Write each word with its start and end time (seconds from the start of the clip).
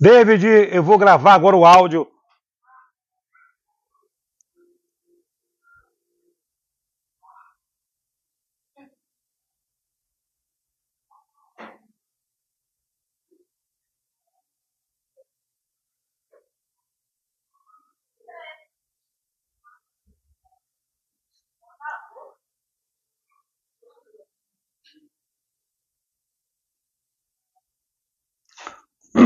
David, 0.00 0.44
eu 0.72 0.82
vou 0.82 0.98
gravar 0.98 1.34
agora 1.34 1.56
o 1.56 1.64
áudio. 1.64 2.06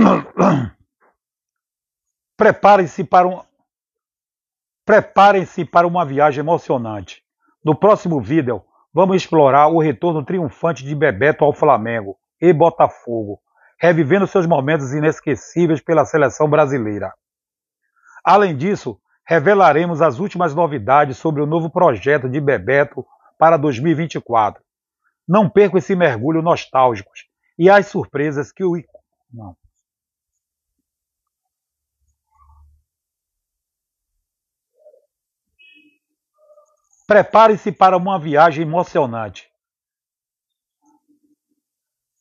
Preparem-se 2.37 3.05
para 3.05 3.29
um 3.29 3.43
Preparem-se 4.85 5.67
para 5.67 5.87
uma 5.87 6.05
viagem 6.05 6.41
emocionante. 6.41 7.23
No 7.63 7.79
próximo 7.79 8.23
vídeo, 8.23 8.63
vamos 8.93 9.17
explorar 9.17 9.69
o 9.69 9.79
retorno 9.81 10.25
triunfante 10.25 10.83
de 10.83 10.95
Bebeto 10.95 11.45
ao 11.45 11.53
Flamengo 11.53 12.17
e 12.41 12.55
Botafogo, 12.55 13.39
revivendo 13.79 14.27
seus 14.27 14.47
momentos 14.47 14.95
inesquecíveis 14.95 15.83
pela 15.83 16.07
seleção 16.07 16.49
brasileira. 16.49 17.13
Além 18.25 18.57
disso, 18.57 18.99
revelaremos 19.27 20.01
as 20.01 20.19
últimas 20.19 20.55
novidades 20.55 21.19
sobre 21.19 21.43
o 21.43 21.47
novo 21.47 21.69
projeto 21.69 22.27
de 22.27 22.41
Bebeto 22.41 23.05
para 23.39 23.59
2024. 23.59 24.63
Não 25.29 25.51
perca 25.51 25.77
esse 25.77 25.95
mergulho 25.95 26.41
nostálgico 26.41 27.11
e 27.59 27.69
as 27.69 27.89
surpresas 27.89 28.51
que 28.51 28.65
o 28.65 28.73
não. 29.31 29.55
Prepare-se 37.09 37.73
para 37.73 37.97
uma 37.97 38.19
viagem 38.19 38.65
emocionante. 38.65 39.49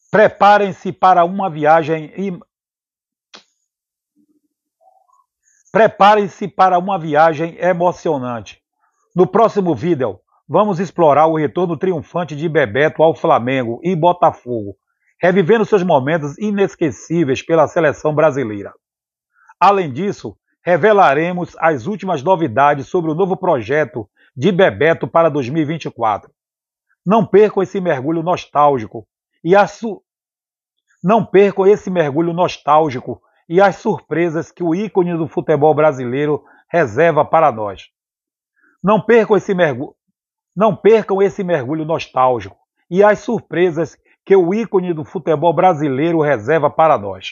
Preparem-se 0.09 0.93
para 0.93 1.25
uma 1.25 1.49
viagem 1.49 2.09
Preparem-se 5.73 6.47
para 6.47 6.79
uma 6.79 6.97
viagem 6.97 7.57
emocionante. 7.59 8.61
No 9.13 9.27
próximo 9.27 9.75
vídeo, 9.75 10.21
vamos 10.47 10.79
explorar 10.79 11.27
o 11.27 11.35
retorno 11.35 11.75
triunfante 11.75 12.33
de 12.33 12.47
Bebeto 12.47 13.03
ao 13.03 13.13
Flamengo 13.13 13.81
e 13.83 13.93
Botafogo, 13.93 14.77
revivendo 15.21 15.65
seus 15.65 15.83
momentos 15.83 16.37
inesquecíveis 16.37 17.41
pela 17.41 17.67
seleção 17.67 18.15
brasileira. 18.15 18.71
Além 19.59 19.91
disso, 19.91 20.37
revelaremos 20.63 21.57
as 21.59 21.87
últimas 21.87 22.23
novidades 22.23 22.87
sobre 22.87 23.11
o 23.11 23.15
novo 23.15 23.35
projeto 23.35 24.09
de 24.37 24.51
Bebeto 24.51 25.07
para 25.07 25.29
2024. 25.29 26.31
Não 27.03 27.25
percam 27.25 27.63
esse 27.63 27.81
mergulho 27.81 28.21
nostálgico 28.21 29.07
e 29.43 29.55
a 29.55 29.65
su... 29.65 30.03
não 31.03 31.25
percam 31.25 31.65
esse 31.65 31.89
mergulho 31.89 32.33
nostálgico 32.33 33.19
e 33.49 33.59
as 33.59 33.77
surpresas 33.77 34.51
que 34.51 34.61
o 34.61 34.75
ícone 34.75 35.17
do 35.17 35.27
futebol 35.27 35.73
brasileiro 35.73 36.43
reserva 36.71 37.25
para 37.25 37.51
nós. 37.51 37.85
Não 38.83 39.01
percam 39.01 39.35
esse 39.35 39.55
mergulho, 39.55 39.95
não 40.55 40.75
percam 40.75 41.19
esse 41.19 41.43
mergulho 41.43 41.83
nostálgico 41.83 42.57
e 42.91 43.03
as 43.03 43.17
surpresas 43.19 43.97
que 44.23 44.35
o 44.35 44.53
ícone 44.53 44.93
do 44.93 45.03
futebol 45.03 45.51
brasileiro 45.51 46.21
reserva 46.21 46.69
para 46.69 46.95
nós. 46.95 47.31